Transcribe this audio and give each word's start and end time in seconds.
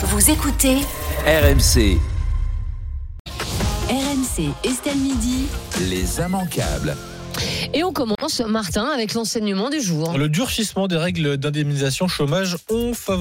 Vous 0.00 0.30
écoutez 0.30 0.76
RMC, 1.26 1.98
RMC 3.90 4.54
Estelle 4.62 4.96
Midi. 4.96 5.48
les 5.80 6.20
immanquables. 6.20 6.96
Et 7.74 7.84
on 7.84 7.92
commence, 7.92 8.40
Martin, 8.40 8.86
avec 8.86 9.12
l'enseignement 9.14 9.68
du 9.68 9.80
jour. 9.80 10.16
Le 10.16 10.28
durcissement 10.28 10.88
des 10.88 10.96
règles 10.96 11.36
d'indemnisation 11.36 12.08
chômage 12.08 12.56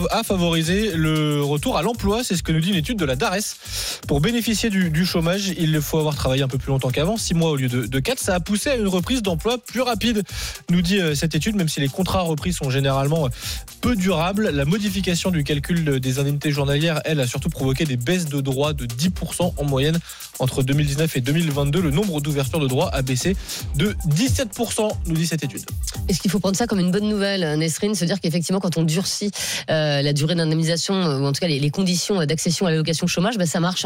a 0.09 0.23
favorisé 0.23 0.91
le 0.95 1.43
retour 1.43 1.77
à 1.77 1.81
l'emploi, 1.81 2.23
c'est 2.23 2.35
ce 2.35 2.43
que 2.43 2.52
nous 2.52 2.62
dit 2.62 2.70
une 2.70 2.75
étude 2.75 2.98
de 2.98 3.05
la 3.05 3.16
DARES. 3.16 3.55
Pour 4.07 4.21
bénéficier 4.21 4.70
du, 4.70 5.05
chômage, 5.05 5.49
il 5.57 5.80
faut 5.81 5.99
avoir 5.99 6.16
travaillé 6.16 6.43
un 6.43 6.48
peu 6.48 6.57
plus 6.57 6.70
longtemps 6.70 6.89
qu'avant, 6.89 7.17
6 7.17 7.34
mois 7.34 7.52
au 7.52 7.55
lieu 7.57 7.67
de, 7.67 7.85
de 7.85 7.99
4. 7.99 8.20
Ça 8.20 8.35
a 8.35 8.39
poussé 8.39 8.70
à 8.70 8.75
une 8.75 8.88
reprise 8.88 9.21
d'emploi 9.21 9.57
plus 9.57 9.81
rapide, 9.81 10.23
nous 10.70 10.81
dit 10.81 10.99
euh, 10.99 11.13
cette 11.13 11.35
étude, 11.35 11.55
même 11.55 11.67
si 11.70 11.81
les 11.81 11.89
contrats 11.89 12.21
repris 12.21 12.53
sont 12.53 12.70
généralement 12.70 13.26
euh, 13.26 13.30
peu 13.81 13.95
durables. 13.95 14.49
La 14.49 14.66
modification 14.66 15.30
du 15.30 15.44
calcul 15.44 15.84
de- 15.84 15.98
des 15.98 16.20
indemnités 16.20 16.52
journalières, 16.52 17.02
elle, 17.05 17.20
a 17.20 17.27
surtout 17.27 17.49
provoqué 17.49 17.84
des 17.85 17.98
baisses 17.98 18.26
de 18.27 18.39
droits 18.39 18.73
de 18.73 18.85
10% 18.85 19.53
en 19.58 19.63
moyenne 19.66 19.99
entre 20.39 20.63
2019 20.63 21.17
et 21.17 21.21
2022. 21.21 21.81
Le 21.81 21.91
nombre 21.91 22.21
d'ouvertures 22.21 22.59
de 22.59 22.67
droits 22.67 22.89
a 22.94 23.02
baissé 23.02 23.35
de 23.76 23.95
17%, 24.07 24.89
nous 25.07 25.15
dit 25.15 25.27
cette 25.27 25.43
étude. 25.43 25.61
Est-ce 26.07 26.19
qu'il 26.21 26.31
faut 26.31 26.39
prendre 26.39 26.55
ça 26.55 26.67
comme 26.67 26.79
une 26.79 26.91
bonne 26.91 27.09
nouvelle, 27.09 27.57
Nesrine, 27.57 27.95
se 27.95 28.05
dire 28.05 28.20
qu'effectivement, 28.21 28.59
quand 28.59 28.77
on 28.77 28.83
durcit 28.83 29.31
euh, 29.70 30.01
la 30.01 30.13
durée 30.13 30.35
d'indemnisation, 30.35 30.93
euh, 30.95 31.20
ou 31.20 31.25
en 31.25 31.31
tout 31.33 31.39
cas 31.39 31.47
les, 31.47 31.59
les 31.59 31.70
conditions 31.71 32.23
d'accession 32.25 32.65
à 32.67 32.70
l'allocation 32.71 33.07
chômage, 33.07 33.37
bah, 33.37 33.45
ça 33.45 33.59
marche. 33.59 33.85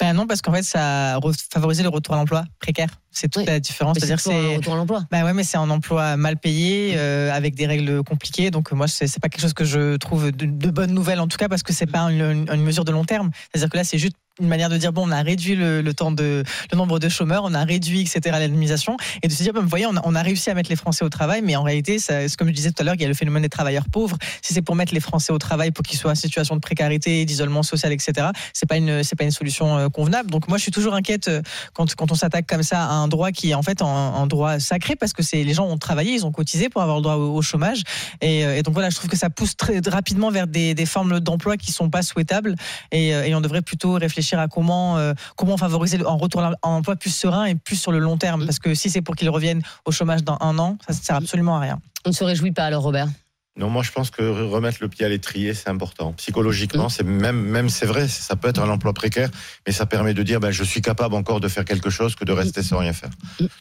Ben 0.00 0.12
non, 0.12 0.26
parce 0.26 0.42
qu'en 0.42 0.52
fait, 0.52 0.62
ça 0.62 1.18
favorisé 1.52 1.82
le 1.82 1.88
retour 1.88 2.14
à 2.14 2.18
l'emploi 2.18 2.44
précaire. 2.60 2.88
C'est 3.10 3.28
toute 3.28 3.42
Oui. 3.42 3.46
la 3.46 3.60
différence. 3.60 3.96
C'est-à-dire 3.98 4.20
c'est. 4.20 4.56
retour 4.56 4.74
à 4.74 4.76
l'emploi. 4.76 5.04
Bah 5.10 5.24
ouais, 5.24 5.32
mais 5.32 5.42
c'est 5.42 5.56
un 5.56 5.70
emploi 5.70 6.16
mal 6.18 6.36
payé, 6.36 6.94
euh, 6.96 7.32
avec 7.32 7.54
des 7.54 7.66
règles 7.66 8.02
compliquées. 8.02 8.50
Donc 8.50 8.72
moi, 8.72 8.88
c'est 8.88 9.06
c'est 9.06 9.20
pas 9.20 9.28
quelque 9.30 9.40
chose 9.40 9.54
que 9.54 9.64
je 9.64 9.96
trouve 9.96 10.30
de, 10.32 10.44
de 10.46 10.70
bonne 10.70 10.92
nouvelle 10.92 11.20
en 11.20 11.26
tout 11.28 11.38
cas, 11.38 11.48
parce 11.48 11.62
que 11.62 11.72
c'est 11.72 11.86
pas 11.86 12.00
une, 12.10 12.46
une 12.52 12.62
mesure 12.62 12.84
de 12.84 12.92
long 12.92 13.04
terme. 13.04 13.30
C'est-à-dire 13.52 13.70
que 13.70 13.76
là, 13.78 13.84
c'est 13.84 13.98
juste 13.98 14.16
une 14.40 14.48
manière 14.48 14.68
de 14.68 14.76
dire 14.76 14.92
bon, 14.92 15.08
on 15.08 15.12
a 15.12 15.22
réduit 15.22 15.56
le, 15.56 15.82
temps 15.94 16.10
de 16.10 16.42
le 16.70 16.76
nombre 16.76 16.98
de 16.98 17.08
chômeurs, 17.08 17.42
on 17.44 17.54
a 17.54 17.64
réduit 17.64 18.02
etc 18.02 18.36
l'administration, 18.38 18.96
et 19.22 19.28
de 19.28 19.32
se 19.32 19.42
dire 19.42 19.52
ben, 19.52 19.60
vous 19.60 19.68
voyez, 19.68 19.86
on 19.86 20.14
a, 20.14 20.22
réussi 20.22 20.50
à 20.50 20.54
mettre 20.54 20.70
les 20.70 20.76
Français 20.76 21.04
au 21.04 21.08
travail, 21.08 21.40
mais 21.42 21.56
en 21.56 21.62
réalité, 21.62 21.98
ça, 21.98 22.26
comme 22.36 22.48
je 22.48 22.52
disais 22.52 22.70
tout 22.70 22.82
à 22.82 22.84
l'heure, 22.84 22.94
il 22.96 23.00
y 23.00 23.04
a 23.04 23.08
le 23.08 23.14
phénomène 23.14 23.42
des 23.42 23.48
travailleurs 23.48 23.86
pauvres. 23.90 24.16
Si 24.42 24.52
c'est 24.52 24.62
pour 24.62 24.74
mettre 24.74 24.92
les 24.92 25.00
Français 25.00 25.32
au 25.32 25.38
travail 25.38 25.70
pour 25.70 25.84
qu'ils 25.84 25.98
soient 25.98 26.10
en 26.10 26.16
situation 26.16 26.56
de 26.56 26.60
précarité, 26.60 27.24
d'isolement 27.24 27.62
social, 27.62 27.92
etc. 27.92 28.28
C'est 28.52 28.68
pas 28.68 28.76
une 28.76 29.02
c'est 29.02 29.16
pas 29.16 29.24
une 29.24 29.30
solution 29.30 29.78
euh, 29.78 29.88
convenable. 29.88 30.30
Donc 30.30 30.48
moi, 30.48 30.58
je 30.58 30.62
suis 30.62 30.72
toujours 30.72 30.94
inquiète 30.94 31.28
euh, 31.28 31.42
quand, 31.72 31.94
quand 31.94 32.10
on 32.10 32.14
s'attaque 32.14 32.46
comme 32.46 32.62
ça 32.62 32.82
à 32.82 32.92
un 32.92 33.08
droit 33.08 33.30
qui 33.30 33.50
est 33.50 33.54
en 33.54 33.62
fait 33.62 33.80
un, 33.82 34.26
droit 34.26 34.58
sacré 34.58 34.96
parce 34.96 35.12
que 35.12 35.22
c'est 35.22 35.44
les 35.44 35.54
gens 35.54 35.66
ont 35.66 35.78
travaillé, 35.78 36.12
ils 36.12 36.26
ont 36.26 36.32
cotisé 36.32 36.68
pour 36.68 36.82
avoir 36.82 36.96
le 36.96 37.02
droit 37.02 37.14
au, 37.14 37.42
chômage 37.42 37.82
et, 38.20 38.44
euh, 38.44 38.56
et 38.56 38.62
donc 38.62 38.74
voilà, 38.74 38.90
je 38.90 38.96
trouve 38.96 39.08
que 39.08 39.16
ça 39.16 39.30
pousse 39.30 39.56
très 39.56 39.80
rapidement 39.86 40.30
vers 40.30 40.46
des, 40.46 40.74
formes 40.86 41.20
d'emploi 41.20 41.56
qui 41.56 41.72
sont 41.72 41.90
pas 41.90 42.02
souhaitables 42.02 42.56
et 42.90 43.34
on 43.34 43.40
devrait 43.40 43.62
plutôt 43.62 43.94
réfléchir 43.94 44.25
à 44.34 44.48
comment 44.48 44.98
euh, 44.98 45.14
comment 45.36 45.56
favoriser 45.56 45.98
un 46.04 46.14
retour 46.14 46.42
à 46.42 46.52
l'emploi 46.64 46.96
plus 46.96 47.14
serein 47.14 47.44
et 47.44 47.54
plus 47.54 47.76
sur 47.76 47.92
le 47.92 47.98
long 47.98 48.16
terme 48.16 48.44
parce 48.44 48.58
que 48.58 48.74
si 48.74 48.90
c'est 48.90 49.02
pour 49.02 49.14
qu'ils 49.14 49.30
reviennent 49.30 49.62
au 49.84 49.92
chômage 49.92 50.24
dans 50.24 50.38
un 50.40 50.58
an, 50.58 50.78
ça 50.86 50.92
ne 50.92 50.98
sert 50.98 51.16
absolument 51.16 51.56
à 51.56 51.60
rien. 51.60 51.78
On 52.04 52.10
ne 52.10 52.14
se 52.14 52.24
réjouit 52.24 52.52
pas 52.52 52.64
alors, 52.64 52.82
Robert? 52.82 53.08
Non, 53.58 53.70
moi 53.70 53.82
je 53.82 53.90
pense 53.90 54.10
que 54.10 54.22
remettre 54.22 54.78
le 54.82 54.88
pied 54.88 55.06
à 55.06 55.08
l'étrier, 55.08 55.54
c'est 55.54 55.70
important. 55.70 56.12
Psychologiquement, 56.12 56.90
c'est 56.90 57.04
même, 57.04 57.40
même 57.40 57.70
c'est 57.70 57.86
vrai, 57.86 58.06
ça 58.06 58.36
peut 58.36 58.48
être 58.48 58.60
un 58.60 58.68
emploi 58.68 58.92
précaire, 58.92 59.30
mais 59.66 59.72
ça 59.72 59.86
permet 59.86 60.12
de 60.12 60.22
dire, 60.22 60.40
ben, 60.40 60.50
je 60.50 60.62
suis 60.62 60.82
capable 60.82 61.14
encore 61.14 61.40
de 61.40 61.48
faire 61.48 61.64
quelque 61.64 61.88
chose 61.88 62.14
que 62.14 62.24
de 62.26 62.32
rester 62.32 62.62
sans 62.62 62.78
rien 62.78 62.92
faire. 62.92 63.08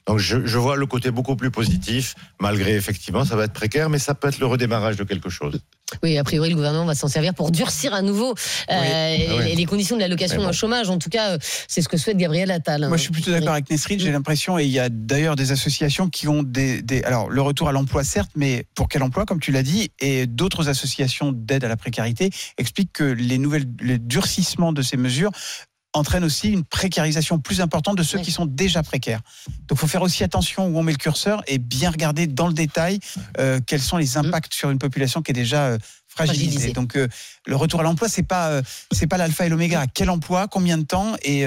Donc 0.06 0.20
je, 0.20 0.46
je 0.46 0.58
vois 0.58 0.76
le 0.76 0.86
côté 0.86 1.12
beaucoup 1.12 1.38
plus 1.38 1.50
positif, 1.50 2.16
malgré 2.42 2.76
effectivement, 2.76 3.24
ça 3.24 3.38
va 3.38 3.46
être 3.46 3.54
précaire, 3.54 3.90
mais 3.90 4.00
ça 4.00 4.16
peut 4.16 4.28
être 4.28 4.40
le 4.40 4.48
redémarrage 4.48 4.98
de 4.98 5.06
quelque 5.06 5.30
chose. 5.30 5.62
Oui, 6.02 6.18
a 6.18 6.24
priori, 6.24 6.50
le 6.50 6.56
gouvernement 6.56 6.86
va 6.86 6.96
s'en 6.96 7.08
servir 7.08 7.34
pour 7.36 7.52
durcir 7.52 7.94
à 7.94 8.02
nouveau 8.02 8.32
euh, 8.72 9.18
les, 9.18 9.28
Ah 9.30 9.56
les 9.56 9.66
conditions 9.66 9.96
de 9.96 10.02
l'allocation 10.02 10.42
bon. 10.44 10.52
chômage. 10.52 10.90
En 10.90 10.98
tout 10.98 11.10
cas, 11.10 11.34
euh, 11.34 11.38
c'est 11.68 11.82
ce 11.84 11.88
que 11.88 11.96
souhaite 11.98 12.18
Gabriel 12.18 12.50
Attal. 12.50 12.88
Moi, 12.88 12.98
je 12.98 13.04
suis 13.04 13.12
plutôt 13.12 13.32
d'accord 13.32 13.54
avec 13.54 13.70
Nesrine. 13.70 14.00
J'ai 14.00 14.12
l'impression, 14.12 14.58
et 14.58 14.64
il 14.66 14.72
y 14.72 14.80
a 14.80 14.90
d'ailleurs 14.90 15.36
des 15.36 15.52
associations 15.52 16.10
qui 16.10 16.28
ont 16.28 16.42
des, 16.42 16.82
des- 16.82 17.04
alors 17.04 17.30
le 17.30 17.42
retour 17.42 17.70
à 17.70 17.72
l'emploi 17.72 18.04
certes, 18.04 18.32
mais 18.36 18.66
pour 18.74 18.90
quel 18.90 19.04
emploi, 19.04 19.26
comme 19.26 19.40
tu 19.40 19.52
l'as 19.52 19.64
dit, 19.64 19.92
et 20.00 20.26
d'autres 20.26 20.70
associations 20.70 21.32
d'aide 21.32 21.64
à 21.64 21.68
la 21.68 21.78
précarité 21.78 22.32
expliquent 22.58 22.94
que 22.94 23.04
les 23.04 23.38
nouvelles, 23.38 23.66
les 23.80 24.00
durcissements 24.00 24.74
de 24.74 24.82
ces 24.82 24.98
mesures 24.98 25.32
entraînent 25.96 26.24
aussi 26.24 26.50
une 26.50 26.64
précarisation 26.64 27.40
plus 27.40 27.62
importante 27.62 27.98
de 27.98 28.04
ceux 28.04 28.18
Oui. 28.18 28.24
qui 28.24 28.32
sont 28.32 28.46
déjà 28.46 28.84
précaires. 28.84 29.22
Donc, 29.68 29.78
il 29.78 29.78
faut 29.78 29.88
faire 29.88 30.02
aussi 30.02 30.24
attention 30.24 30.68
où 30.68 30.78
on 30.78 30.84
met 30.84 30.92
le 30.92 30.98
curseur 30.98 31.42
et 31.48 31.58
bien 31.58 31.90
regarder 31.92 32.28
dans 32.28 32.48
le 32.48 32.54
détail 32.54 33.00
euh, 33.40 33.60
quels 33.66 33.82
sont 33.82 33.98
les 33.98 34.18
impacts 34.18 34.54
sur 34.54 34.70
une 34.72 34.80
population 34.80 35.22
qui 35.22 35.32
est 35.32 35.34
déjà 35.34 35.66
euh, 35.66 35.78
fragilisée. 36.08 36.46
Fragilisée. 36.50 36.74
Donc, 36.74 36.96
euh, 36.96 37.08
le 37.46 37.56
retour 37.56 37.80
à 37.80 37.84
l'emploi, 37.84 38.08
c'est 38.10 38.24
pas 38.24 38.62
c'est 38.92 39.08
pas 39.08 39.18
l'alpha 39.18 39.46
et 39.46 39.50
l'oméga. 39.50 39.86
Quel 39.94 40.10
emploi, 40.10 40.48
combien 40.48 40.78
de 40.78 40.84
temps 40.84 41.16
et 41.24 41.46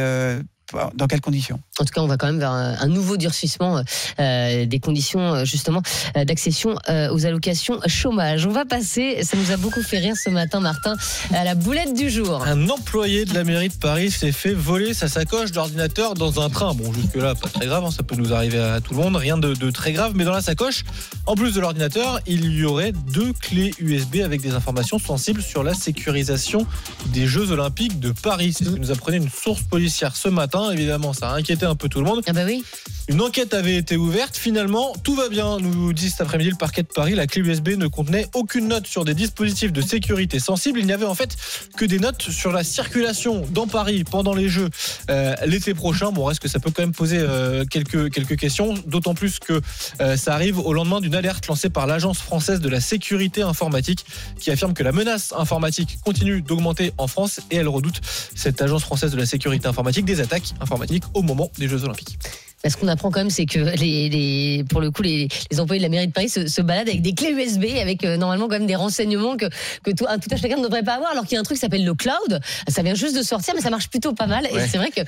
dans 0.95 1.07
quelles 1.07 1.21
conditions? 1.21 1.61
En 1.79 1.85
tout 1.85 1.93
cas, 1.93 2.01
on 2.01 2.07
va 2.07 2.17
quand 2.17 2.27
même 2.27 2.39
vers 2.39 2.51
un, 2.51 2.77
un 2.79 2.87
nouveau 2.89 3.17
durcissement 3.17 3.83
euh, 4.21 4.67
des 4.67 4.81
conditions 4.81 5.35
euh, 5.35 5.45
justement 5.45 5.83
euh, 6.17 6.25
d'accession 6.25 6.77
euh, 6.89 7.13
aux 7.13 7.27
allocations 7.27 7.81
chômage. 7.87 8.47
On 8.47 8.51
va 8.51 8.65
passer, 8.65 9.23
ça 9.23 9.37
nous 9.37 9.51
a 9.53 9.57
beaucoup 9.57 9.83
fait 9.83 9.99
rire 9.99 10.17
ce 10.17 10.31
matin, 10.31 10.61
Martin, 10.61 10.95
à 11.33 11.45
la 11.45 11.55
boulette 11.55 11.95
du 11.95 12.11
jour. 12.11 12.43
Un 12.45 12.69
employé 12.69 13.25
de 13.25 13.35
la 13.35 13.45
mairie 13.45 13.69
de 13.69 13.75
Paris 13.75 14.11
s'est 14.11 14.33
fait 14.33 14.55
voler 14.55 14.95
sa 14.95 15.09
sacoche 15.09 15.53
d'ordinateur 15.53 16.15
dans 16.15 16.41
un 16.41 16.51
train. 16.51 16.75
Bon, 16.75 16.93
jusque-là, 16.93 17.35
pas 17.35 17.49
très 17.49 17.67
grave, 17.67 17.85
hein, 17.85 17.91
ça 17.91 18.03
peut 18.03 18.17
nous 18.17 18.33
arriver 18.33 18.59
à 18.59 18.81
tout 18.81 18.95
le 18.95 19.01
monde, 19.01 19.17
rien 19.17 19.39
de, 19.39 19.55
de 19.55 19.71
très 19.71 19.93
grave. 19.93 20.13
Mais 20.15 20.25
dans 20.25 20.33
la 20.33 20.43
sacoche, 20.43 20.85
en 21.27 21.35
plus 21.35 21.55
de 21.55 21.61
l'ordinateur, 21.61 22.21
il 22.27 22.53
y 22.53 22.65
aurait 22.65 22.93
deux 22.93 23.33
clés 23.33 23.73
USB 23.79 24.17
avec 24.25 24.41
des 24.41 24.53
informations 24.53 24.99
sensibles 24.99 25.43
sur 25.43 25.63
la 25.63 25.75
sécurisation 25.75 26.67
des 27.07 27.27
Jeux 27.27 27.51
Olympiques 27.51 28.01
de 28.01 28.11
Paris. 28.11 28.55
C'est 28.57 28.65
ce 28.65 28.71
que 28.71 28.79
nous 28.79 28.91
apprenait 28.91 29.19
une 29.19 29.31
source 29.31 29.63
policière 29.63 30.17
ce 30.17 30.29
matin. 30.29 30.58
Évidemment, 30.73 31.13
ça 31.13 31.31
a 31.31 31.37
inquiété 31.37 31.67
un 31.67 31.75
peu 31.75 31.89
tout 31.89 32.01
le 32.01 32.07
monde. 32.07 32.23
Ah 32.27 32.33
bah 32.33 32.43
oui. 32.47 32.65
Une 33.09 33.23
enquête 33.23 33.55
avait 33.55 33.77
été 33.77 33.97
ouverte. 33.97 34.37
Finalement, 34.37 34.93
tout 35.03 35.15
va 35.15 35.31
bien, 35.31 35.59
nous 35.61 35.95
dit 35.95 36.11
cet 36.11 36.21
après-midi 36.21 36.51
le 36.51 36.57
parquet 36.57 36.83
de 36.83 36.89
Paris. 36.89 37.15
La 37.15 37.27
clé 37.27 37.41
USB 37.41 37.71
ne 37.71 37.87
contenait 37.87 38.27
aucune 38.35 38.69
note 38.69 38.87
sur 38.87 39.07
des 39.07 39.15
dispositifs 39.15 39.73
de 39.73 39.81
sécurité 39.81 40.39
sensibles. 40.39 40.79
Il 40.79 40.85
n'y 40.85 40.93
avait 40.93 41.07
en 41.07 41.15
fait 41.15 41.35
que 41.79 41.87
des 41.87 41.99
notes 41.99 42.21
sur 42.21 42.53
la 42.53 42.63
circulation 42.63 43.47
dans 43.51 43.67
Paris 43.67 44.05
pendant 44.05 44.35
les 44.35 44.51
Jeux 44.51 44.69
euh, 45.09 45.35
l'été 45.47 45.73
prochain. 45.73 46.13
Bon, 46.13 46.25
reste 46.25 46.41
que 46.41 46.49
ça 46.49 46.61
peut 46.61 46.71
quand 46.71 46.83
même 46.83 46.93
poser 46.93 47.17
euh, 47.19 47.65
quelques, 47.65 48.13
quelques 48.13 48.37
questions, 48.37 48.75
d'autant 48.87 49.15
plus 49.15 49.39
que 49.39 49.63
euh, 50.03 50.19
ça 50.19 50.35
arrive 50.35 50.59
au 50.59 50.75
lendemain 50.75 51.01
d'une 51.01 51.15
alerte 51.15 51.47
lancée 51.47 51.71
par 51.71 51.87
l'Agence 51.87 52.19
française 52.19 52.61
de 52.61 52.69
la 52.69 52.83
sécurité 52.83 53.41
informatique 53.41 54.05
qui 54.39 54.51
affirme 54.51 54.75
que 54.75 54.83
la 54.83 54.93
menace 54.93 55.33
informatique 55.35 55.99
continue 56.05 56.43
d'augmenter 56.43 56.93
en 56.99 57.07
France 57.07 57.41
et 57.51 57.57
elle 57.57 57.69
redoute, 57.69 58.03
cette 58.35 58.61
Agence 58.61 58.83
française 58.83 59.13
de 59.13 59.17
la 59.17 59.25
sécurité 59.25 59.67
informatique, 59.67 60.05
des 60.05 60.21
attaques 60.21 60.53
informatiques 60.61 61.05
au 61.15 61.23
moment 61.23 61.51
des 61.59 61.69
Jeux 61.69 61.85
Olympiques. 61.85 62.19
Ce 62.67 62.77
qu'on 62.77 62.89
apprend 62.89 63.11
quand 63.11 63.21
même, 63.21 63.31
c'est 63.31 63.47
que 63.47 63.61
les, 63.61 64.09
les- 64.09 64.65
pour 64.69 64.81
le 64.81 64.91
coup, 64.91 65.03
les, 65.03 65.29
les 65.51 65.61
employés 65.61 65.79
de 65.81 65.85
la 65.85 65.89
mairie 65.91 66.09
de 66.09 66.13
Paris 66.13 66.29
se, 66.29 66.47
se 66.49 66.61
baladent 66.61 66.89
avec 66.89 67.03
des 67.03 67.15
clés 67.15 67.31
USB, 67.31 67.65
avec 67.81 68.05
euh, 68.05 68.17
normalement 68.17 68.47
quand 68.49 68.59
même 68.59 68.67
des 68.67 68.75
renseignements 68.75 69.37
que, 69.37 69.47
que 69.85 69.91
tout, 69.93 70.07
un, 70.09 70.19
tout 70.19 70.29
un 70.33 70.37
chacun 70.37 70.57
ne 70.57 70.63
devrait 70.65 70.83
pas 70.83 70.95
avoir, 70.95 71.13
alors 71.13 71.25
qu'il 71.25 71.35
y 71.35 71.37
a 71.37 71.41
un 71.41 71.45
truc 71.45 71.57
qui 71.57 71.61
s'appelle 71.61 71.85
le 71.85 71.95
cloud. 71.95 72.41
Ça 72.69 72.83
vient 72.83 72.95
juste 72.95 73.17
de 73.17 73.23
sortir, 73.23 73.55
mais 73.55 73.61
ça 73.61 73.71
marche 73.71 73.89
plutôt 73.89 74.13
pas 74.13 74.27
mal. 74.27 74.45
Ouais. 74.53 74.65
Et 74.65 74.69
c'est 74.69 74.79
vrai 74.79 74.91
que 74.91 75.01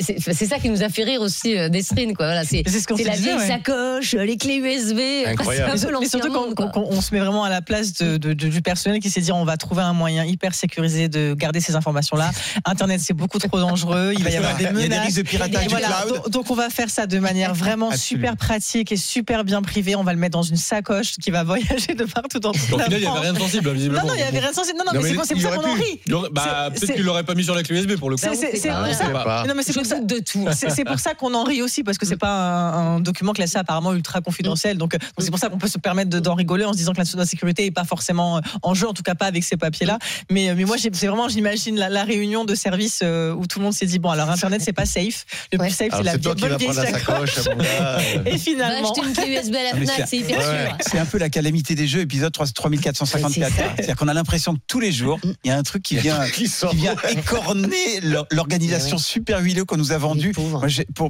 c'est 0.00 0.46
ça 0.46 0.58
qui 0.58 0.68
nous 0.70 0.82
a 0.82 0.88
fait 0.88 1.04
rire 1.04 1.20
aussi 1.20 1.56
euh, 1.56 1.68
Nesrine, 1.68 2.14
quoi. 2.16 2.26
Voilà, 2.26 2.44
c'est 2.44 2.62
ce 2.68 3.04
la 3.04 3.14
disait, 3.16 3.22
vieille 3.22 3.38
ouais. 3.38 3.46
sacoche, 3.48 4.14
les 4.14 4.36
clés 4.36 4.56
USB. 4.56 4.98
Incroyable. 5.26 5.72
C'est 5.78 5.86
un 5.86 5.90
peu 5.90 5.98
Mais 6.00 6.08
surtout 6.08 6.32
monde, 6.32 6.54
qu'on- 6.54 6.70
on 6.90 7.00
se 7.00 7.14
met 7.14 7.20
vraiment 7.20 7.44
à 7.44 7.50
la 7.50 7.62
place 7.62 7.92
de- 7.94 8.16
de- 8.16 8.32
de- 8.32 8.48
du 8.48 8.60
personnel 8.62 9.00
qui 9.00 9.10
s'est 9.10 9.20
dit 9.20 9.30
on 9.32 9.44
va 9.44 9.56
trouver 9.56 9.82
un 9.82 9.92
moyen 9.92 10.24
hyper 10.24 10.54
sécurisé 10.54 11.08
de 11.08 11.34
garder 11.34 11.60
ces 11.60 11.76
informations-là. 11.76 12.30
Internet 12.64 13.00
c'est 13.00 13.14
beaucoup 13.14 13.38
trop 13.38 13.58
dangereux, 13.58 14.12
il 14.16 14.24
va 14.24 14.30
y 14.30 14.36
avoir 14.36 14.56
des 14.56 14.64
Il 14.64 14.66
y 14.66 14.68
a 14.68 14.72
des 14.72 14.82
menaces. 14.88 15.06
risques 15.06 15.18
de 15.18 15.22
piratage 15.22 15.62
Et 15.62 15.66
du 15.66 15.70
voilà, 15.70 15.88
cloud. 16.02 16.14
donc, 16.16 16.30
donc 16.30 16.50
on 16.50 16.54
va 16.54 16.70
faire 16.70 16.87
ça 16.90 17.06
de 17.06 17.18
manière 17.18 17.54
vraiment 17.54 17.90
Absolument. 17.90 18.28
super 18.32 18.36
pratique 18.36 18.92
et 18.92 18.96
super 18.96 19.44
bien 19.44 19.62
privée. 19.62 19.96
On 19.96 20.04
va 20.04 20.12
le 20.12 20.18
mettre 20.18 20.32
dans 20.38 20.42
une 20.42 20.56
sacoche 20.56 21.16
qui 21.22 21.30
va 21.30 21.42
voyager 21.44 21.94
de 21.94 22.04
partout 22.04 22.38
dans 22.38 22.52
toute 22.52 22.70
la 22.76 22.84
final, 22.84 23.00
il 23.00 23.00
n'y 23.00 23.06
avait 23.06 23.20
rien 23.20 23.32
de 23.32 23.38
sensible, 23.38 23.70
visiblement. 23.72 24.02
Non, 24.02 24.08
non, 24.08 24.14
il 24.14 24.20
y 24.20 24.22
avait 24.22 24.38
rien 24.38 24.50
de 24.50 24.54
sensible. 24.54 24.78
Non, 24.78 24.84
non, 24.92 25.00
mais 25.00 25.08
c'est 25.08 25.14
pour- 25.14 25.24
c'est 25.24 25.34
pour 25.34 25.42
il 25.42 25.48
ça 25.48 25.56
qu'on 25.56 25.68
en 25.70 25.74
rit. 25.74 26.00
Bah, 26.32 26.70
peut-être 26.74 26.94
qu'il 26.94 27.04
l'aurait 27.04 27.24
pas 27.24 27.34
mis 27.34 27.44
sur 27.44 27.54
la 27.54 27.62
clé 27.62 27.76
USB 27.80 27.96
pour 27.96 28.10
le 28.10 28.16
coup. 28.16 28.22
C'est- 28.22 28.68
Ah 28.70 28.84
pour 28.84 28.94
ça. 28.94 29.44
Non, 29.48 29.54
mais 29.56 29.62
c'est 29.62 29.72
pour 29.72 29.84
ça. 29.86 30.00
de 30.00 30.18
tout. 30.20 30.46
C'est 30.78 30.84
pour 30.84 30.98
ça 30.98 31.14
qu'on 31.14 31.34
en 31.34 31.44
rit 31.44 31.62
aussi, 31.62 31.82
parce 31.82 31.98
que 31.98 32.06
c'est 32.06 32.16
pas 32.16 32.30
un, 32.72 33.00
document 33.00 33.32
classé 33.32 33.56
apparemment 33.58 33.92
ultra 33.94 34.20
confidentiel. 34.20 34.76
Donc, 34.78 34.94
euh, 34.94 34.98
donc 34.98 35.08
c'est 35.20 35.30
pour 35.30 35.38
ça 35.38 35.48
qu'on 35.48 35.58
peut 35.58 35.68
se 35.68 35.78
permettre 35.78 36.10
de- 36.10 36.18
d'en 36.20 36.34
rigoler 36.34 36.64
en 36.64 36.72
se 36.72 36.78
disant 36.78 36.92
que 36.92 37.00
la 37.16 37.26
sécurité 37.26 37.64
est 37.66 37.70
pas 37.70 37.84
forcément 37.84 38.36
euh, 38.38 38.40
en 38.62 38.74
jeu, 38.74 38.86
en 38.88 38.92
tout 38.94 39.02
cas 39.02 39.14
pas 39.14 39.26
avec 39.26 39.44
ces 39.44 39.56
papiers-là. 39.56 39.98
Mais, 40.30 40.50
euh, 40.50 40.54
mais 40.56 40.64
moi, 40.64 40.76
c'est 40.78 40.94
vraiment, 40.94 41.28
j'imagine 41.28 41.76
la, 41.78 41.88
la 41.88 42.04
réunion 42.04 42.44
de 42.44 42.54
service 42.54 43.02
où 43.02 43.46
tout 43.46 43.58
le 43.58 43.64
monde 43.64 43.72
s'est 43.74 43.86
dit 43.86 43.98
bon, 43.98 44.10
alors 44.10 44.30
Internet 44.30 44.60
c'est 44.64 44.72
pas 44.72 44.86
safe. 44.86 45.24
Le 45.52 45.58
Ouais. 45.58 45.66
plus 45.66 45.74
safe 45.74 45.88
c'est 45.96 46.02
la 46.02 46.16
bonne 46.18 46.36
vieille 46.56 46.72
gars. 46.84 47.98
Et 48.26 48.30
Va 48.32 48.38
finalement, 48.38 48.90
acheter 48.92 49.06
une 49.06 49.12
clé 49.14 49.36
USB 49.38 49.54
à 49.54 49.62
la 49.62 49.74
Mais 49.74 49.86
Fnac, 49.86 50.08
c'est 50.08 50.16
hyper 50.18 50.38
Ouais. 50.38 50.44
sûr. 50.44 50.76
C'est 50.80 50.98
un 50.98 51.06
peu 51.06 51.18
la 51.18 51.28
calamité 51.28 51.74
des 51.74 51.86
jeux, 51.86 52.00
épisode 52.00 52.32
3- 52.32 52.52
3454. 52.52 53.52
C'est 53.54 53.62
ça. 53.62 53.68
C'est-à-dire 53.76 53.96
qu'on 53.96 54.08
a 54.08 54.14
l'impression 54.14 54.54
que 54.54 54.60
tous 54.66 54.80
les 54.80 54.92
jours, 54.92 55.18
il 55.44 55.48
y 55.48 55.50
a 55.50 55.56
un 55.56 55.62
truc 55.62 55.82
qui 55.82 55.96
vient, 55.96 56.18
Qui 56.30 56.46
vient 56.74 56.94
écorner 57.10 58.00
l'or- 58.02 58.26
l'organisation 58.30 58.98
super 58.98 59.40
huileuse 59.40 59.64
qu'on 59.66 59.76
nous 59.76 59.92
a 59.92 59.98
vendue. 59.98 60.32
Pour, 60.32 60.62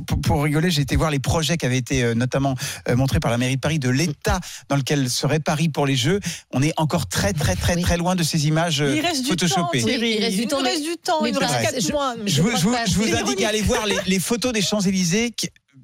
pour, 0.05 0.21
pour 0.21 0.43
rigoler, 0.43 0.71
j'ai 0.71 0.83
été 0.83 0.97
voir 0.97 1.11
les 1.11 1.19
projets 1.19 1.57
qui 1.57 1.67
avaient 1.67 1.79
été 1.79 2.03
euh, 2.03 2.15
notamment 2.15 2.55
euh, 2.89 2.97
montrés 2.97 3.21
par 3.21 3.31
la 3.31 3.39
mairie 3.39 3.57
de 3.57 3.61
Paris 3.61 3.79
de 3.79 3.89
l'état 3.91 4.41
dans 4.69 4.77
lequel 4.77 5.09
serait 5.11 5.41
Paris 5.41 5.69
pour 5.69 5.87
les 5.87 5.97
Jeux. 5.97 6.21
On 6.53 6.63
est 6.63 6.73
encore 6.77 7.07
très 7.09 7.33
très 7.33 7.55
très 7.55 7.77
très 7.77 7.97
loin 7.97 8.15
de 8.17 8.23
ces 8.23 8.47
images 8.47 8.81
euh, 8.81 8.95
il 8.97 9.01
reste 9.05 9.23
du 9.23 9.29
temps, 9.37 9.47
photoshopées. 9.47 9.85
Oui, 9.85 10.17
il 10.19 10.25
reste 10.25 10.37
du 10.37 10.47
temps, 10.47 10.59
Il 10.61 10.67
reste 10.67 10.83
du 10.83 10.97
temps. 10.97 11.23
mais 11.23 11.31
Il 11.31 11.35
nous 11.35 11.41
reste 11.41 11.53
pas- 11.53 11.63
4 11.63 11.81
je- 11.81 11.93
mois. 11.93 12.15
Je 12.27 12.43
vous, 12.43 12.51
je 12.51 12.57
je 13.11 13.17
indique 13.17 13.43
à 13.43 13.49
aller 13.49 13.63
voir 13.63 13.87
les, 13.87 13.97
les 14.07 14.19
photos 14.19 14.53
des 14.53 14.63
Champs-Élysées, 14.63 15.33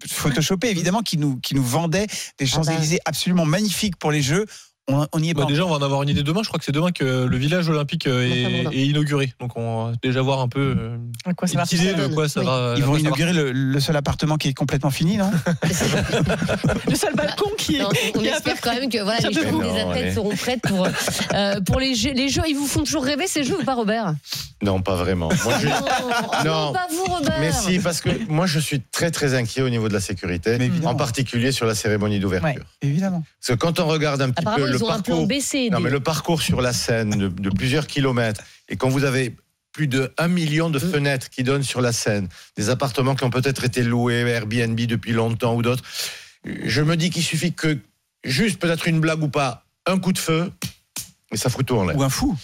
photoshopées 0.07 0.71
évidemment, 0.71 1.03
qui 1.03 1.19
nous, 1.19 1.39
qui 1.41 1.55
nous 1.55 1.65
vendaient 1.65 2.07
des 2.39 2.47
Champs-Élysées 2.47 3.01
absolument 3.05 3.45
magnifiques 3.45 3.97
pour 3.97 4.11
les 4.13 4.23
Jeux. 4.23 4.47
On 4.87 5.07
on 5.13 5.21
n'y 5.21 5.31
est 5.31 5.35
pas. 5.35 5.41
Bah, 5.43 5.47
déjà, 5.49 5.65
on 5.65 5.71
va 5.71 5.77
en 5.77 5.83
avoir 5.83 6.03
une 6.03 6.11
idée 6.11 6.23
demain. 6.23 6.43
Je 6.43 6.49
crois 6.49 6.59
que 6.59 6.65
c'est 6.67 6.71
demain 6.71 6.93
que 6.93 7.25
le 7.25 7.37
village 7.39 7.67
olympique 7.71 8.07
euh, 8.07 8.69
est, 8.71 8.87
inauguré. 8.87 9.33
Donc, 9.41 9.57
on 9.57 9.87
va 9.87 9.93
déjà 10.03 10.21
voir 10.21 10.41
un 10.41 10.49
peu 10.49 10.77
euh, 10.79 10.99
À 11.25 11.33
quoi 11.33 11.49
ça 11.49 11.57
va 11.57 11.63
petite 11.65 11.81
idée 11.81 11.93
ça 11.93 11.97
de 11.97 12.03
donne. 12.03 12.15
quoi 12.15 12.29
ça 12.29 12.41
Oui. 12.41 12.47
va. 12.47 12.75
Ils 12.77 12.85
vont 12.85 12.99
inaugurer 12.99 13.33
le, 13.33 13.51
le 13.51 13.81
seul 13.81 13.97
appartement 13.97 14.37
qui 14.37 14.49
est 14.49 14.53
complètement 14.53 14.91
fini, 14.91 15.17
non 15.17 15.31
Le 16.89 16.95
seul 16.95 17.15
balcon 17.15 17.49
qui 17.57 17.77
est. 17.77 17.79
Non, 17.79 17.89
on 18.15 18.23
espère 18.25 18.61
quand 18.61 18.75
même 18.75 18.91
que 18.91 19.03
voilà, 19.03 19.21
Tiens 19.21 19.31
les, 19.31 19.37
debout. 19.47 19.63
les 19.63 19.81
athlètes 19.81 20.15
seront 20.15 20.37
prêtes 20.37 20.61
pour, 20.61 20.87
euh, 21.33 21.61
pour 21.63 21.81
les, 21.81 21.95
jeux, 21.95 22.13
les 22.13 22.29
jeux. 22.29 22.43
Ils 22.47 22.57
vous 22.57 22.67
font 22.67 22.83
toujours 22.85 23.05
rêver 23.05 23.27
ces 23.27 23.43
jeux 23.43 23.59
ou 23.59 23.65
pas, 23.65 23.75
Robert? 23.75 24.15
Non, 24.65 24.81
pas 24.83 24.95
vraiment. 24.97 25.29
Moi, 25.45 25.59
je- 25.61 25.67
non, 25.69 25.75
oh 25.83 26.45
Non. 26.45 26.73
pas 26.73 26.87
vous, 26.91 27.05
Robert. 27.05 27.37
Mais 27.41 27.53
si, 27.53 27.79
parce 27.79 28.01
que 28.01 28.09
moi, 28.29 28.47
je 28.47 28.59
suis 28.59 28.81
très 28.81 29.11
très 29.11 29.35
inquiet 29.35 29.63
au 29.63 29.69
niveau 29.69 29.89
de 29.89 29.93
la 29.95 30.01
sécurité, 30.01 30.59
en 30.85 30.95
particulier 30.95 31.53
sur 31.53 31.67
la 31.67 31.75
cérémonie 31.75 32.19
d'ouverture. 32.19 32.49
Ouais. 32.55 32.59
Évidemment. 32.83 33.23
Parce 33.41 33.59
que 33.59 33.65
quand 33.65 33.79
on 33.81 33.87
regarde 33.87 34.23
un 34.23 34.31
petit 34.31 34.45
peu 34.45 34.67
le 34.67 34.75
ils 34.77 34.83
ont 34.85 34.89
un 34.91 35.01
plan 35.01 35.03
parcours, 35.03 35.27
baissé. 35.27 35.69
non 35.71 35.81
mais 35.81 35.91
le 35.91 36.01
parcours 36.01 36.41
sur 36.43 36.61
la 36.61 36.73
Seine 36.73 37.11
de, 37.11 37.29
de 37.29 37.51
plusieurs 37.51 37.87
kilomètres, 37.87 38.43
et 38.69 38.77
quand 38.77 38.89
vous 38.89 39.05
avez 39.05 39.37
plus 39.73 39.87
de 39.89 40.13
1 40.19 40.29
million 40.29 40.71
de 40.71 40.79
Mm. 40.79 40.93
fenêtres 40.93 41.31
qui 41.31 41.43
donnent 41.43 41.63
sur 41.65 41.81
la 41.81 41.93
Seine, 41.93 42.29
des 42.57 42.71
appartements 42.71 43.15
qui 43.17 43.25
ont 43.25 43.31
peut-être 43.31 43.65
été 43.65 43.83
loués 43.83 44.21
Airbnb 44.21 44.79
depuis 44.81 45.13
longtemps 45.13 45.55
ou 45.57 45.63
d'autres, 45.63 45.83
je 46.45 46.81
me 46.83 46.97
dis 46.97 47.11
qu'il 47.11 47.23
suffit 47.25 47.53
que 47.53 47.79
juste 48.23 48.59
peut-être 48.61 48.87
une 48.89 49.01
blague 49.01 49.23
ou 49.23 49.29
pas, 49.29 49.65
un 49.87 49.99
coup 49.99 50.13
de 50.13 50.19
feu, 50.19 50.51
et 51.33 51.37
ça 51.37 51.51
fout 51.51 51.67
tout 51.67 51.77
en 51.77 51.85
l'air. 51.85 51.97
Ou 51.99 52.03
un 52.03 52.09
fou. 52.09 52.37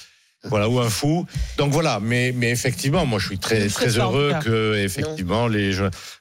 Voilà, 0.45 0.69
ou 0.69 0.81
un 0.81 0.89
fou. 0.89 1.27
Donc 1.59 1.73
voilà, 1.73 2.01
mais, 2.01 2.33
mais 2.33 2.51
effectivement, 2.51 3.05
moi 3.05 3.19
je 3.19 3.27
suis 3.27 3.39
très, 3.39 3.69
très 3.69 3.99
heureux 3.99 4.33
que 4.43 4.77
effectivement 4.77 5.49
les. 5.49 5.73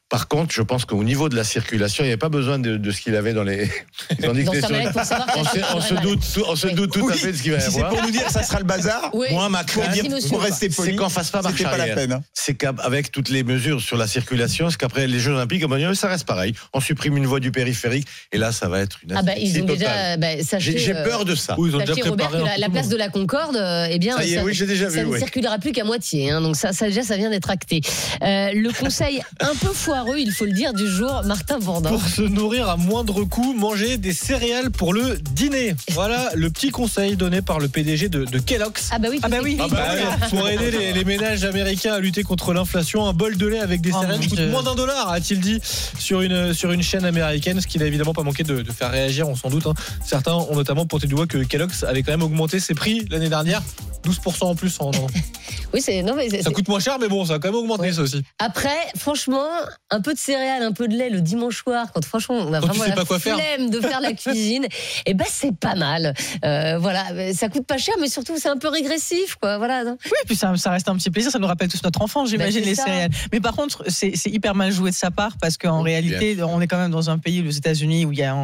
Par 0.10 0.28
contre, 0.28 0.54
je 0.56 0.64
pense 0.64 0.86
qu'au 0.86 1.04
niveau 1.04 1.30
de 1.30 1.36
la 1.36 1.44
circulation, 1.44 2.04
il 2.04 2.08
n'y 2.08 2.12
avait 2.12 2.18
pas 2.18 2.30
besoin 2.30 2.58
de, 2.58 2.78
de 2.78 2.92
ce 2.92 3.00
qu'il 3.00 3.16
avait 3.16 3.34
dans 3.34 3.44
les. 3.44 3.70
Dans 4.20 4.34
pour 4.34 4.56
savoir 4.56 5.28
on, 5.38 5.44
se, 5.44 5.60
on 5.76 5.82
se 5.82 5.94
doute, 5.96 6.22
tout- 6.34 6.44
on 6.48 6.56
se 6.56 6.68
Oui. 6.68 6.74
doute 6.74 6.92
tout 6.94 7.08
à 7.10 7.14
fait 7.14 7.32
de 7.32 7.38
ce 7.38 7.44
qu'il 7.44 7.52
va 7.52 7.60
y 7.60 7.62
Si 7.62 7.72
c'est 7.72 7.84
pour 7.84 8.02
nous 8.02 8.10
dire 8.10 8.26
que 8.26 8.32
ça 8.32 8.42
sera 8.42 8.58
le 8.58 8.66
bazar, 8.66 9.12
Oui. 9.14 9.28
moi, 9.32 9.50
ma 9.50 9.64
crainte, 9.64 10.04
monsieur. 10.10 10.30
pour 10.30 10.42
rester 10.42 10.70
C'est 10.72 10.76
poli, 10.76 10.96
qu'on 10.96 11.10
fasse 11.10 11.30
pas 11.30 11.42
marche 11.44 11.58
c'était 11.58 11.70
pas 11.70 11.78
la 11.78 11.84
arrière. 11.84 11.96
peine. 11.96 12.12
hein. 12.14 12.22
C'est 12.34 12.56
qu'avec 12.56 13.12
toutes 13.12 13.30
les 13.30 13.44
mesures 13.44 13.82
sur 13.82 13.98
la 13.98 14.08
circulation, 14.08 14.70
c'est 14.72 14.78
qu'après 14.78 15.06
les 15.06 15.20
Jeux 15.20 15.34
Olympiques, 15.34 15.64
on 15.64 15.70
va 15.70 15.78
dire, 15.78 15.96
ça 15.96 16.08
reste 16.08 16.26
pareil. 16.26 16.54
On 16.74 16.80
supprime 16.80 17.16
une 17.18 17.28
voie 17.28 17.40
du 17.40 17.52
périphérique, 17.52 18.08
et 18.32 18.38
là, 18.40 18.52
ça 18.52 18.68
va 18.68 18.80
être 18.80 18.98
une 19.04 19.16
Ah 19.16 19.22
bah 19.22 19.34
ils 19.38 19.62
ont 19.62 19.66
totale. 19.68 19.78
déjà. 19.78 20.18
Bah, 20.18 20.44
sachez, 20.44 20.72
J'ai 20.72 20.78
j'ai 20.80 20.96
euh, 20.96 21.04
peur 21.04 21.24
de 21.26 21.36
ça. 21.36 21.54
Oui, 21.60 21.70
ils 21.70 21.76
ont 21.76 21.80
déjà 21.80 21.94
Sachez, 21.94 22.10
Robert, 22.10 22.30
préparé 22.30 22.56
que 22.56 22.62
la, 22.62 22.70
place 22.70 22.90
de 22.90 22.98
la 22.98 23.10
Concorde, 23.10 23.56
euh, 23.58 23.88
eh 23.92 24.00
bien, 24.00 24.18
Ça 24.18 24.26
y 24.26 24.34
est, 24.34 24.42
oui, 24.42 24.54
j'ai 24.56 24.66
déjà 24.66 24.90
ça 24.90 25.04
vu. 25.04 25.10
ne 25.12 25.18
circulera 25.18 25.60
plus 25.60 25.72
qu'à 25.72 25.84
moitié. 25.84 26.32
hein, 26.32 26.42
donc 26.42 26.56
ça, 26.56 26.74
ça 26.74 26.88
déjà, 26.88 27.04
ça 27.04 27.16
vient 27.16 27.30
d'être 27.30 27.52
acté. 27.52 27.82
Euh, 28.24 28.52
le 28.54 28.72
conseil 28.72 29.22
un 29.40 29.54
peu 29.56 29.72
foireux, 29.74 29.99
il 30.18 30.32
faut 30.32 30.46
le 30.46 30.52
dire, 30.52 30.74
du 30.74 30.88
jour, 30.88 31.22
Martin 31.26 31.60
Bourdin. 31.60 31.90
Pour 31.90 32.04
se 32.04 32.22
nourrir 32.22 32.70
à 32.70 32.78
moindre 32.78 33.24
coût, 33.24 33.54
manger 33.54 33.98
des 33.98 34.14
céréales 34.14 34.72
pour 34.72 34.94
le 34.94 35.18
dîner. 35.32 35.76
Voilà 35.92 36.30
le 36.36 36.50
petit 36.50 36.70
conseil 36.70 37.16
donné 37.16 37.42
par 37.42 37.60
le 37.60 37.68
PDG 37.68 38.10
de, 38.10 38.26
de 38.26 38.40
Kellogg's. 38.40 38.90
Ah 38.92 39.00
bah 39.00 39.08
oui. 39.12 39.20
Ah 39.22 39.30
bah 39.30 39.38
oui. 39.44 39.58
Ah 39.60 39.68
bah 39.70 39.78
ouais, 39.94 40.30
pour 40.30 40.48
aider 40.50 40.72
les, 40.72 40.94
les 40.94 41.04
ménages 41.04 41.44
américains 41.44 41.94
à 41.94 42.00
lutter 42.00 42.24
contre 42.24 42.54
l'inflation, 42.54 43.06
un 43.06 43.14
bol 43.14 43.38
de 43.38 43.48
lait 43.48 43.60
avec 43.60 43.82
des 43.82 43.92
Oh 43.94 44.02
céréales 44.02 44.28
coûte 44.28 44.40
moins 44.50 44.64
d'un 44.64 44.76
dollar, 44.76 45.10
a-t-il 45.10 45.40
dit 45.40 45.60
sur 45.98 46.22
une, 46.22 46.54
sur 46.54 46.72
une 46.72 46.84
chaîne 46.84 47.06
américaine, 47.06 47.60
ce 47.62 47.68
qui 47.68 47.78
n'a 47.80 47.86
évidemment 47.86 48.14
pas 48.14 48.24
manqué 48.24 48.44
de, 48.44 48.62
de 48.62 48.72
faire 48.72 48.92
réagir, 48.92 49.28
on 49.28 49.36
s'en 49.36 49.50
doute. 49.50 49.66
hein. 49.68 49.74
Certains 50.06 50.34
ont 50.34 50.56
notamment 50.56 50.86
pointé 50.86 51.08
du 51.08 51.16
doigt 51.16 51.28
que 51.28 51.38
Kellogg's 51.40 51.84
avait 51.84 52.04
quand 52.04 52.12
même 52.12 52.24
augmenté 52.24 52.60
ses 52.60 52.74
prix 52.74 53.06
l'année 53.10 53.30
dernière, 53.30 53.62
12% 54.06 54.44
en 54.46 54.56
plus. 54.56 54.78
En, 54.80 54.92
Oui, 55.74 55.82
c'est 55.82 56.02
non 56.02 56.16
mais 56.16 56.30
c'est- 56.30 56.42
Ça 56.42 56.50
coûte 56.52 56.68
moins 56.68 56.80
cher, 56.80 56.98
mais 57.00 57.08
bon, 57.08 57.26
ça 57.26 57.36
a 57.36 57.40
quand 57.40 57.50
même 57.50 57.56
augmenté 57.58 57.84
Ouais. 57.84 57.94
ça 57.94 58.02
aussi. 58.02 58.24
Après, 58.40 58.76
franchement, 58.98 59.46
un 59.92 60.02
peu 60.02 60.14
de 60.14 60.18
céréales, 60.20 60.64
un 60.64 60.72
peu 60.72 60.88
de 60.88 60.96
lait 60.96 61.10
le 61.10 61.22
dimanche 61.22 61.58
soir, 61.64 61.88
quand 61.94 62.04
franchement 62.04 62.36
on 62.40 62.54
a 62.54 62.60
Quand 62.60 62.68
tu 62.70 62.74
vraiment 62.74 62.84
sais 62.86 62.90
la 62.90 62.96
pas 62.96 63.06
quoi 63.06 63.20
faire. 63.20 63.38
flemme 63.38 63.70
de 63.70 63.80
faire 63.80 64.02
la 64.02 64.14
cuisine, 64.14 64.66
et 65.06 65.14
ben 65.14 65.26
c'est 65.30 65.56
pas 65.56 65.76
mal. 65.76 66.14
Euh, 66.44 66.78
voilà, 66.80 67.34
ça 67.34 67.50
coûte 67.50 67.66
pas 67.68 67.78
cher, 67.78 67.94
mais 68.00 68.08
surtout 68.08 68.34
c'est 68.38 68.50
un 68.50 68.58
peu 68.58 68.68
régressif, 68.70 69.36
quoi. 69.36 69.58
Voilà. 69.58 69.84
non 69.84 69.98
Oui, 70.06 70.12
puis 70.26 70.36
ça, 70.36 70.56
ça 70.56 70.72
reste 70.72 70.90
un 70.90 70.96
petit 70.96 71.10
plaisir, 71.12 71.32
ça 71.32 71.38
nous 71.40 71.48
rappelle 71.48 71.70
tous 71.70 71.84
notre 71.84 72.02
enfance, 72.02 72.30
j'imagine, 72.30 72.64
c'est 72.64 72.70
les 72.70 72.76
ça. 72.76 72.86
céréales. 72.86 73.12
Mais 73.32 73.40
par 73.40 73.56
contre, 73.56 73.84
c'est 73.90 74.14
hyper 74.26 74.56
mal 74.56 74.72
joué 74.72 74.90
de 74.92 74.96
sa 74.96 75.12
part 75.12 75.34
parce 75.40 75.58
qu'en 75.58 75.84
Oui, 75.84 75.92
réalité, 75.92 76.42
on 76.42 76.62
est 76.62 76.68
quand 76.68 76.78
même 76.78 76.92
dans 76.92 77.10
un 77.12 77.18
pays, 77.20 77.42
les 77.44 77.58
États-Unis, 77.58 78.06
où 78.06 78.12
il 78.12 78.18
y 78.20 78.24
a 78.24 78.36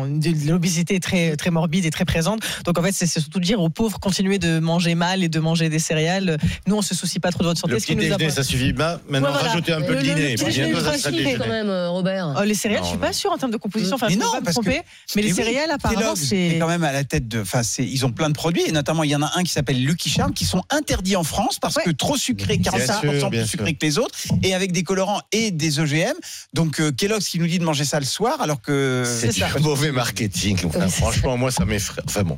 l'obésité 0.46 1.00
très, 1.00 1.36
très 1.38 1.50
morbide 1.50 1.86
et 1.86 1.90
très 1.92 2.06
présente. 2.06 2.42
Donc 2.66 2.78
en 2.78 2.84
fait, 2.84 2.92
c'est 2.92 3.06
c'est 3.06 3.20
surtout 3.20 3.40
de 3.40 3.46
dire 3.46 3.62
aux 3.62 3.70
pauvres, 3.70 4.00
continuez 4.00 4.40
de 4.40 4.60
manger 4.60 4.96
mal 4.96 5.24
et 5.24 5.30
de 5.30 5.40
manger 5.46 5.70
des 5.70 5.80
céréales. 5.80 6.38
Nous, 6.68 6.76
on 6.76 6.82
se 6.82 6.94
soucie 6.94 7.20
pas 7.20 7.32
trop 7.32 7.44
de 7.44 7.48
votre 7.50 7.60
santé. 7.62 7.74
Le 7.74 7.80
petit 7.80 7.96
nous 7.96 8.02
déjeuner, 8.02 8.30
ça 8.30 8.44
suffit. 8.44 8.74
Bah, 8.74 9.00
maintenant, 9.10 9.28
Ouais, 9.30 9.34
voilà. 9.36 9.50
rajoutez 9.50 9.72
un 9.72 9.82
peu 9.82 9.94
Le- 9.94 10.00
de 10.00 10.02
dîner. 10.04 10.32
le 10.36 10.82
tranquille, 10.84 11.38
quand 11.40 11.48
même, 11.48 11.70
euh, 11.70 11.90
Robert. 11.90 12.36
Oh, 12.38 12.44
les 12.44 12.54
céréales, 12.54 12.82
Non, 12.82 12.86
je 12.86 12.90
suis 12.90 12.98
non. 13.00 13.06
pas 13.08 13.14
sûre 13.14 13.32
en 13.32 13.38
termes 13.38 13.52
de 13.52 13.58
composition. 13.58 13.96
Enfin, 13.96 14.08
Mais 14.08 14.14
je 14.16 14.20
peux 14.20 14.26
non, 14.26 14.32
pas 14.34 14.40
me 14.42 14.52
tromper. 14.52 14.82
Mais 15.16 15.22
les 15.22 15.34
céréales, 15.34 15.72
apparemment, 15.72 16.16
c'est. 16.16 16.58
quand 16.60 16.68
même 16.68 16.84
à 16.84 16.92
la 16.92 17.04
tête 17.04 17.28
de. 17.28 17.42
Enfin, 17.42 17.64
c'est- 17.64 17.86
ils 17.86 18.06
ont 18.06 18.12
plein 18.12 18.30
de 18.30 18.34
produits, 18.36 18.64
et 18.68 18.72
notamment 18.72 19.04
il 19.04 19.10
y 19.12 19.16
en 19.16 19.22
a 19.22 19.32
un 19.36 19.44
qui 19.44 19.52
s'appelle 19.52 19.82
Lucky 19.84 20.10
Charm, 20.10 20.34
qui 20.34 20.46
sont 20.46 20.64
interdits 20.70 21.16
en 21.16 21.24
France 21.24 21.60
parce 21.60 21.76
que 21.76 21.92
trop 21.92 22.18
sucré, 22.18 22.58
45% 22.58 23.20
sûr, 23.20 23.30
bien 23.30 23.30
plus 23.30 23.38
sûr. 23.40 23.48
sucré 23.60 23.74
que 23.76 23.86
les 23.86 23.98
autres, 24.00 24.16
et 24.44 24.54
avec 24.54 24.72
des 24.72 24.84
colorants 24.84 25.22
et 25.32 25.52
des 25.52 25.80
OGM. 25.80 26.14
Donc 26.54 26.80
euh, 26.80 26.92
Kellogg's 26.92 27.28
qui 27.28 27.40
nous 27.40 27.48
dit 27.48 27.60
de 27.60 27.64
manger 27.64 27.86
ça 27.86 28.00
le 28.00 28.06
soir, 28.06 28.42
alors 28.42 28.62
que. 28.62 29.04
C'est 29.06 29.30
du 29.30 29.44
mauvais 29.62 29.92
marketing. 29.92 30.60
Enfin, 30.66 30.88
franchement, 30.88 31.38
moi, 31.38 31.52
ça 31.52 31.66
m'effraie. 31.66 32.02
Enfin 32.08 32.24
bon. 32.24 32.38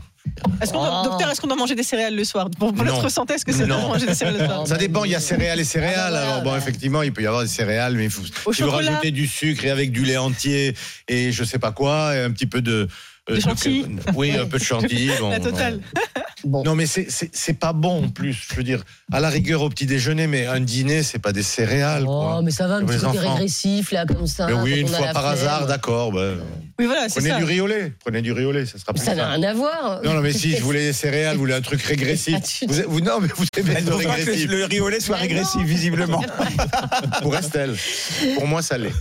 Est-ce 0.62 0.72
qu'on 0.72 0.80
doit- 0.80 1.02
Oh. 1.06 1.10
Docteur, 1.10 1.30
est-ce 1.30 1.42
qu'on 1.42 1.48
doit 1.48 1.56
manger 1.58 1.76
des 1.76 1.84
céréales 1.84 2.16
le 2.16 2.24
soir? 2.24 2.50
Pour, 2.58 2.74
pour 2.74 2.86
Non. 2.86 2.96
notre 2.96 3.10
santé, 3.10 3.34
est-ce 3.36 3.46
que 3.46 3.52
c'est 3.54 3.66
Non. 3.66 3.76
bon 3.78 3.84
de 3.84 3.88
manger 3.94 4.06
des 4.08 4.16
céréales 4.16 4.40
le 4.40 4.46
soir? 4.46 4.68
Ça 4.68 4.78
dépend, 4.78 5.04
il 5.04 5.12
y 5.12 5.16
a 5.16 5.20
céréales 5.20 5.60
et 5.60 5.64
céréales. 5.64 5.96
Ah 6.08 6.12
bah 6.12 6.22
Alors 6.32 6.42
bon, 6.44 6.56
effectivement, 6.56 7.02
il 7.04 7.14
peut 7.14 7.22
y 7.22 7.28
avoir 7.28 7.44
des 7.44 7.48
céréales, 7.50 7.96
mais 7.96 8.06
il 8.06 8.10
faut, 8.10 8.22
Au 8.46 8.54
si 8.54 8.62
vous 8.64 8.70
chocolat. 8.70 8.90
rajoutez 8.92 9.12
du 9.12 9.28
sucre 9.28 9.66
et 9.66 9.70
avec 9.70 9.92
du 9.92 10.04
lait 10.04 10.18
entier 10.18 10.74
et 11.08 11.32
je 11.32 11.44
sais 11.44 11.60
pas 11.60 11.72
quoi, 11.72 12.16
et 12.16 12.22
un 12.24 12.32
petit 12.32 12.46
peu 12.48 12.62
de... 12.62 12.88
euh, 13.30 13.36
De 13.36 13.40
chantilly. 13.40 13.86
Oui, 14.16 14.32
un 14.38 14.46
peu 14.46 14.58
de 14.60 14.64
chantilly. 14.64 15.12
bon, 15.20 15.30
La 15.30 15.40
totale. 15.40 15.80
Bon. 16.44 16.63
Non, 16.63 16.75
mais 16.75 16.86
c'est- 16.86 17.54
pas 17.60 17.74
bon 17.74 18.06
en 18.06 18.10
plus. 18.10 18.45
Je 18.51 18.56
veux 18.56 18.63
dire, 18.63 18.84
à 19.12 19.19
la 19.19 19.30
rigueur 19.30 19.63
au 19.63 19.69
petit 19.69 19.86
déjeuner, 19.88 20.28
mais 20.28 20.45
un 20.45 20.60
dîner, 20.60 21.01
c'est 21.01 21.18
pas 21.19 21.34
des 21.34 21.42
céréales. 21.42 22.04
Oh, 22.04 22.22
quoi. 22.22 22.42
mais 22.44 22.51
ça 22.51 22.68
va, 22.68 22.75
un 22.75 22.86
petit 22.86 23.00
côté 23.00 23.18
régressif, 23.19 23.92
là, 23.92 24.06
comme 24.06 24.28
ça. 24.28 24.45
Mais 24.48 24.54
oui, 24.54 24.80
une 24.81 24.88
fois 24.88 25.07
par 25.07 25.24
flemme. 25.24 25.25
hasard, 25.34 25.66
d'accord. 25.68 26.12
bah, 26.12 26.34
Oui, 26.78 26.86
voilà, 26.86 27.10
c'est 27.10 27.19
prenez 27.22 27.30
ça. 27.34 27.38
du 27.38 27.44
riz 27.44 27.62
au 27.62 27.68
lait. 27.68 27.94
Prenez 28.04 28.22
du 28.22 28.31
riz 28.31 28.45
au 28.45 28.51
lait, 28.51 28.66
ça 28.68 28.78
sera 28.78 28.94
plus 28.94 29.04
Ça 29.04 29.16
n'a 29.16 29.31
rien 29.31 29.50
à 29.50 29.54
voir. 29.54 30.01
Non, 30.04 30.13
non, 30.13 30.22
mais 30.22 30.31
si 30.34 30.56
je 30.56 30.62
voulais 30.62 30.86
des 30.86 30.94
céréales, 30.94 31.34
vous 31.36 31.42
voulez 31.42 31.56
un 31.56 31.62
truc 31.62 31.81
régressif. 31.81 32.36
Ah, 32.38 32.66
Vous, 32.68 32.81
vous- 32.88 33.01
non, 33.01 33.19
mais 33.19 33.30
vous 33.36 33.45
aimez 33.57 33.81
le 33.81 33.95
régressif. 33.95 34.50
le 34.50 34.66
riz 34.66 34.80
au 34.80 34.90
lait 34.90 35.00
soit 35.00 35.16
Mais 35.16 35.22
régressif, 35.24 35.62
visiblement. 35.63 36.22
Pour 37.23 37.35
Estelle. 37.35 37.76
Pour 38.35 38.45
moi, 38.47 38.62
ça 38.62 38.78
l'est. 38.78 38.94